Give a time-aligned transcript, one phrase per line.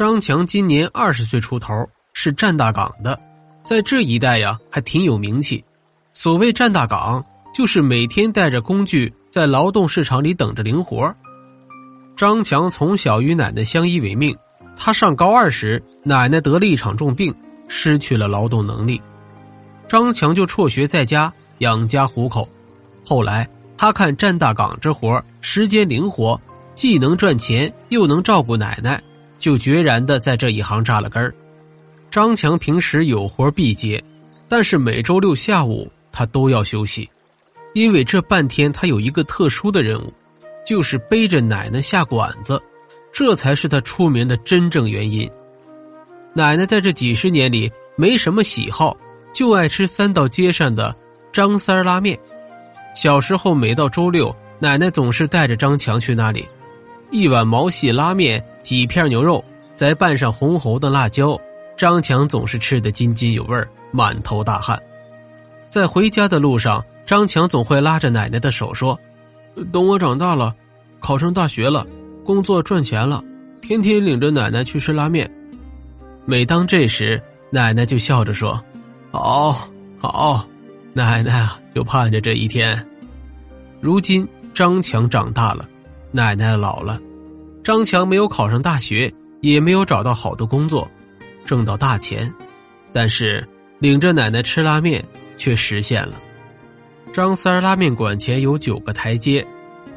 [0.00, 3.20] 张强今年二十岁出头，是站大岗的，
[3.66, 5.62] 在这一带呀还挺有名气。
[6.14, 11.14] 所谓站大岗，就是每天带着工具在劳动市场里等着零活。
[12.16, 14.34] 张强从小与奶奶相依为命，
[14.74, 17.34] 他上高二时，奶奶得了一场重病，
[17.68, 19.02] 失去了劳动能力，
[19.86, 22.48] 张强就辍学在家养家糊口。
[23.04, 23.46] 后来
[23.76, 26.40] 他看站大岗这活时间灵活，
[26.74, 28.98] 既能赚钱又能照顾奶奶，
[29.40, 31.34] 就决然的在这一行扎了根儿。
[32.12, 34.00] 张强平时有活必接，
[34.48, 37.10] 但是每周六下午他都要休息，
[37.74, 40.12] 因为这半天他有一个特殊的任务。
[40.62, 42.62] 就是背着奶奶下馆子，
[43.12, 45.28] 这才是他出名的真正原因。
[46.32, 48.96] 奶奶在这几十年里没什么喜好，
[49.32, 50.94] 就爱吃三道街上的
[51.32, 52.16] 张三拉面。
[52.94, 56.46] 小时候每到周六，奶奶总是带着张强去那里，
[57.10, 61.38] 一碗毛细拉面，几片牛肉，再拌上红红的辣椒，
[61.76, 63.56] 张强总是吃得津津有味
[63.90, 64.80] 满头大汗。
[65.68, 68.98] 在回家的路上，张强总会拉着奶奶的手说。
[69.72, 70.54] 等我长大了，
[71.00, 71.86] 考上大学了，
[72.24, 73.22] 工作赚钱了，
[73.60, 75.30] 天天领着奶奶去吃拉面。
[76.24, 78.62] 每当这时，奶奶就笑着说
[79.10, 80.46] ：“好，好。”
[80.92, 82.86] 奶奶啊，就盼着这一天。
[83.80, 85.68] 如今张强长大了，
[86.10, 87.00] 奶奶老了，
[87.62, 90.90] 张强没有考上大学，也没有找到好的工作，
[91.44, 92.32] 挣到大钱，
[92.92, 93.46] 但是
[93.78, 95.04] 领着奶奶吃拉面
[95.36, 96.14] 却实现了。
[97.12, 99.46] 张三拉面馆前有九个台阶，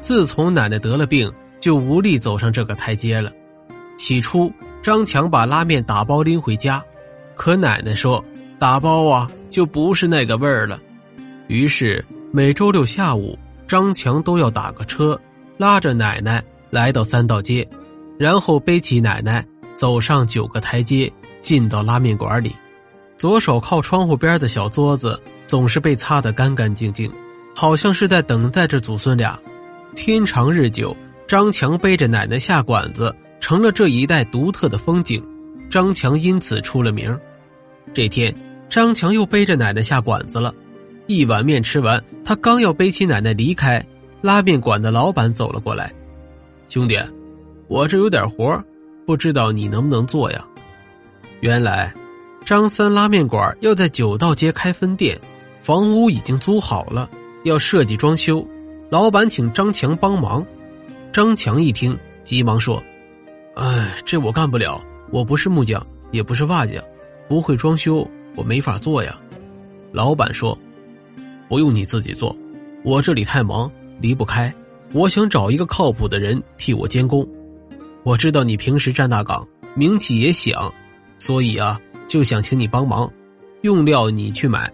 [0.00, 3.32] 自从奶奶得了病，就无力走上这个台阶了。
[3.96, 6.84] 起初，张强把拉面打包拎回家，
[7.34, 8.22] 可奶奶说
[8.58, 10.78] 打包啊就不是那个味儿了。
[11.46, 15.18] 于是每周六下午，张强都要打个车，
[15.56, 16.42] 拉着奶奶
[16.74, 17.64] 来到三道街，
[18.18, 22.52] 然后背起奶奶走上九个台阶，进到拉面馆里。
[23.16, 27.08] 左手靠窗户边的小桌子总是被擦得干干净净，
[27.54, 29.38] 好像是在等待着祖孙俩。
[29.94, 30.96] 天长日久，
[31.28, 35.24] 张强背着奶奶下馆子，成了这一带独特的风景。
[35.70, 37.16] 张强因此出了名。
[37.92, 38.34] 这天，
[38.68, 40.52] 张强又背着奶奶下馆子了。
[41.06, 43.80] 一碗面吃完，他刚要背起奶奶离开，
[44.20, 45.92] 拉面馆的老板走了过来
[46.68, 46.98] ：“兄弟，
[47.68, 48.62] 我这有点活，
[49.06, 50.44] 不知道你能不能做呀？”
[51.40, 51.92] 原来。
[52.44, 55.18] 张三拉面馆要在九道街开分店，
[55.62, 57.08] 房屋已经租好了，
[57.44, 58.46] 要设计装修。
[58.90, 60.44] 老板请张强帮忙。
[61.10, 62.82] 张强一听，急忙说
[63.56, 64.78] ：“哎，这我干不了，
[65.10, 66.84] 我不是木匠，也不是瓦匠，
[67.30, 69.18] 不会装修，我没法做呀。”
[69.90, 70.58] 老板说
[71.48, 72.36] ：“不用你自己做，
[72.84, 74.54] 我这里太忙，离不开。
[74.94, 77.28] 我想找一个靠谱的人替我监工。
[78.02, 80.72] 我知道你平时站大岗，名气也响，
[81.18, 83.10] 所以啊。”就想请你帮忙，
[83.62, 84.70] 用料你去买，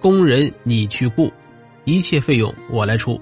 [0.00, 1.32] 工人你去雇，
[1.84, 3.18] 一切费用我来出。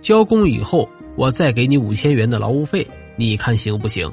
[0.00, 4.10] 交工以后，我再给你五千元的劳务费，你看行不行？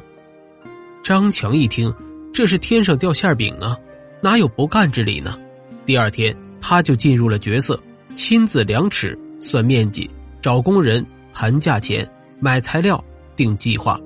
[1.03, 1.93] 张强一听，
[2.33, 3.77] 这是天上掉馅饼啊，
[4.19, 5.37] 哪有不干之理呢？
[5.85, 7.79] 第二天，他就进入了角色，
[8.15, 10.09] 亲自量尺、算面积、
[10.41, 11.05] 找工人、
[11.39, 12.09] 谈价钱、
[12.39, 13.01] 买材料、
[13.35, 14.01] 定计划。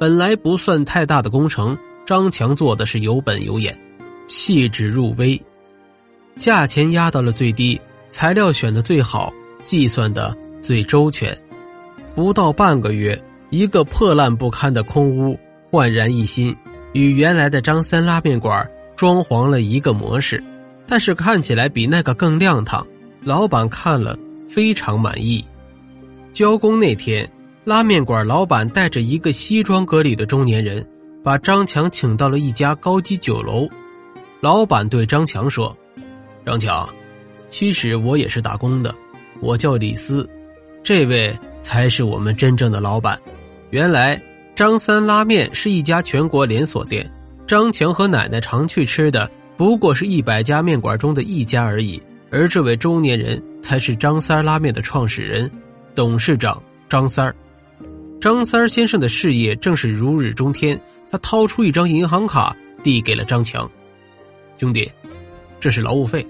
[0.00, 3.78] 本来不算太大的工程，张强做的是有本有眼。
[4.26, 5.40] 细致入微，
[6.34, 11.40] 价钱压到了最低，材料选的最好，计算的最周全。
[12.16, 13.16] 不到半个月，
[13.50, 15.38] 一个破烂不堪的空屋
[15.70, 16.56] 焕然一新，
[16.94, 20.42] 与原来的张三拉面馆装潢了一个模式，
[20.84, 22.84] 但是看起来比那个更亮堂。
[23.22, 24.18] 老板看了
[24.48, 25.44] 非常满意。
[26.32, 27.28] 交工那天，
[27.64, 30.86] 拉面馆老板带着一个西装革履的中年人，
[31.22, 33.68] 把张强请到了一家高级酒楼。
[34.40, 35.76] 老板对张强说
[36.46, 36.88] ：“张强，
[37.48, 38.94] 其实我也是打工的，
[39.40, 40.28] 我叫李斯，
[40.82, 43.18] 这位才是我们真正的老板。
[43.70, 44.20] 原来
[44.54, 47.08] 张三拉面是一家全国连锁店，
[47.46, 52.00] 张强和奶奶常去吃的不过是一百家面馆中的一家而已。
[52.30, 55.50] 而这位中年人才是张三拉面的创始人、
[55.94, 57.34] 董事长张三儿。
[58.20, 60.80] 张三儿先生的事业正是如日中天。
[61.10, 63.68] 他掏出一张银行卡，递给了张强。”
[64.56, 64.88] 兄弟，
[65.58, 66.24] 这是劳务费。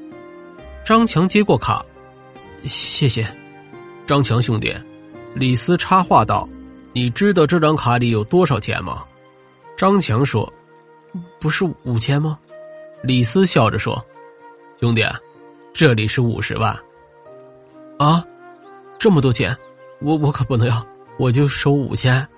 [0.87, 1.85] 张强接过卡，
[2.65, 3.27] 谢谢。
[4.07, 4.75] 张强兄弟，
[5.35, 6.49] 李斯插话道
[6.95, 9.05] ：“你知道这张卡里有多少钱吗？”
[9.77, 10.51] 张强说
[11.39, 12.39] ：“不是五千吗？”
[13.05, 14.03] 李斯笑着说
[14.81, 15.05] ：“兄弟，
[15.75, 16.75] 这里是五十万。”
[17.99, 18.25] 啊，
[19.01, 19.57] 这么多钱，
[20.03, 20.87] 我我可不能要，
[21.19, 22.29] 我就收五千。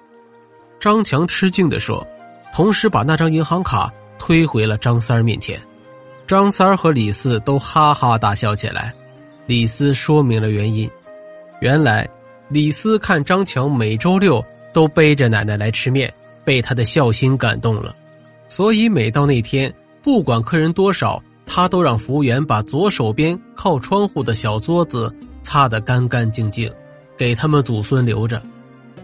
[0.78, 2.06] 张强吃惊的说
[2.54, 5.60] ：“同时把那张银行卡推回了张三面前。
[6.24, 8.94] 张三和李四都哈哈大笑起来。
[9.44, 10.88] 李四说明了原因，
[11.60, 12.08] 原来
[12.48, 14.40] 李四看张强每周六
[14.72, 16.14] 都背着奶奶来吃面，
[16.44, 17.92] 被他的孝心感动了，
[18.46, 25.12] 所以每到那天，不管客人多少，他都让服务员把左手边靠窗户的小桌子
[25.42, 26.72] 擦得干干净净，
[27.16, 28.40] 给他们祖孙留着。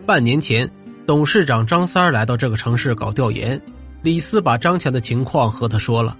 [0.07, 0.71] 半年前，
[1.07, 3.61] 董事长张三儿来到这个城市搞调研，
[4.03, 6.17] 李斯把张强的情况和他说了，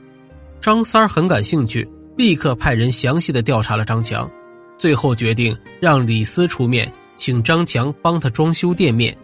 [0.61, 1.89] 张三儿很感兴趣。
[2.17, 4.29] 立刻派人详细的调查了张强，
[4.77, 9.17] 最后决定让李斯出面，请张强帮他装修店面。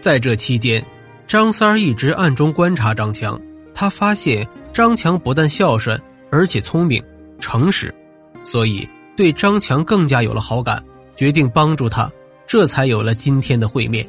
[0.00, 0.84] 在这期间，
[1.24, 3.40] 张三儿一直暗中观察张强，
[3.72, 5.96] 他发现张强不但孝顺，
[6.32, 7.00] 而且聪明、
[7.38, 7.94] 诚实，
[8.42, 8.88] 所以
[9.22, 10.82] 对张强更加有了好感，
[11.14, 12.10] 决定帮助他，
[12.44, 14.04] 这才有了今天的会面。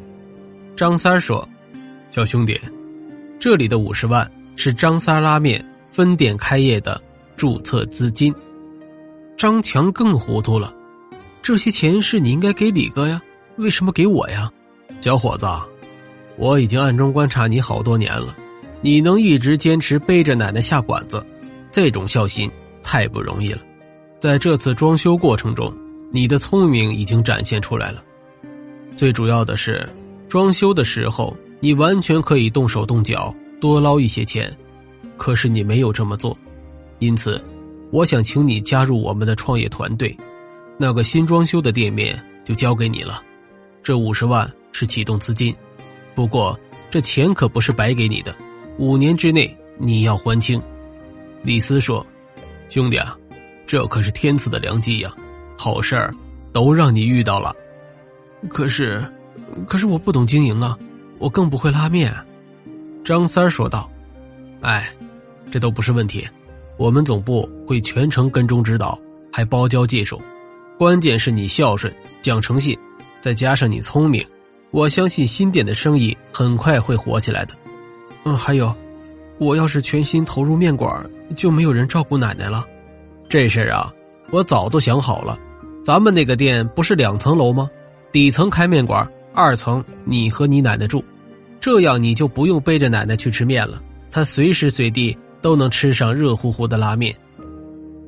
[0.75, 1.47] 张三说
[2.09, 2.59] ：“小兄弟，
[3.39, 6.99] 这里的五十万是张三拉面分店开业的。”
[7.37, 8.33] 注册资金，
[9.37, 10.73] 张强更糊涂了。
[11.43, 13.21] 这些钱是你应该给李哥呀，
[13.57, 14.51] 为什么给我呀？
[14.99, 15.45] 小伙子，
[16.37, 18.35] 我已经暗中观察你好多年了，
[18.81, 21.23] 你能一直坚持背着奶奶下馆子，
[21.69, 22.49] 这种孝心
[22.81, 23.59] 太不容易了。
[24.23, 25.69] 在这次装修过程中，
[26.09, 28.01] 你的聪明已经展现出来了。
[28.95, 29.85] 最主要的是，
[30.29, 34.49] 装修的时候你完全可以动手动脚多捞一些钱，
[35.17, 36.37] 可是你没有这么做。
[36.99, 37.43] 因此，
[37.91, 40.15] 我想请你加入我们的创业团队。
[40.77, 43.21] 那个新装修的店面就交给你了，
[43.83, 45.53] 这五十万是启动资金。
[46.15, 46.57] 不过，
[46.89, 48.33] 这钱可不是白给你的，
[48.77, 50.61] 五年之内你要还清。
[51.41, 52.07] 李斯说
[52.71, 53.17] ：“兄弟啊，
[53.73, 55.11] 这可是天赐的良机呀，
[55.57, 56.13] 好事儿
[56.51, 57.51] 都让你遇到了。
[58.47, 59.03] 可是，
[59.67, 60.77] 可是我不懂经营啊，
[61.17, 62.13] 我更不会拉面。”
[63.03, 63.89] 张三说道
[64.61, 64.93] ：“哎，
[65.49, 66.23] 这都不是问题。”
[66.77, 68.95] 我们总部会全程跟踪指导，
[69.31, 70.21] 还包教技术。
[70.77, 71.91] 关键是你孝顺、
[72.21, 72.77] 讲诚信，
[73.21, 74.23] 再加上你聪明，
[74.69, 77.55] 我相信新店的生意很快会火起来的。
[78.23, 78.71] 嗯，还有，
[79.39, 81.03] 我要是全心投入面馆，
[81.35, 82.67] 就没有人照顾奶奶了。
[83.27, 83.93] 这事儿啊，
[84.31, 85.37] 我早都想好了。
[85.83, 87.69] 咱们那个店不是两层楼吗？
[88.11, 91.03] 底层开面馆，二层你和你奶奶住，
[91.59, 93.81] 这样你就不用背着奶奶去吃面了，
[94.11, 95.17] 她随时随地。
[95.43, 97.13] 都能吃上热乎乎的拉面。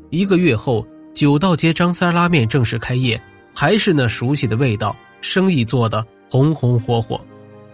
[0.09, 3.19] 一个月后，九道街张三拉面正式开业，
[3.53, 7.19] 还是那熟悉的味道，生意做得红红火火。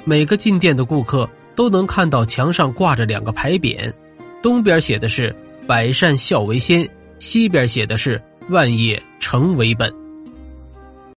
[0.03, 3.93] 每个进店的顾客都能看到墙上挂着两个牌匾，
[4.41, 5.31] 东边写的是
[5.67, 6.89] “百善孝为先”，
[7.21, 8.19] 西边写的是
[8.49, 9.93] “万业成为本”。